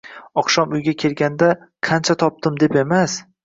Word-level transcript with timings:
Oqshom 0.41 0.73
uyga 0.77 0.93
kelganda 1.03 1.51
«qan-cha 1.91 2.19
topdim», 2.25 2.61
deb 2.67 2.83
emas 2.87 3.23